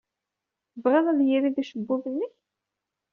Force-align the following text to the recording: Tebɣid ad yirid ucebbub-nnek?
Tebɣid 0.71 1.05
ad 1.07 1.19
yirid 1.27 1.55
ucebbub-nnek? 1.61 2.33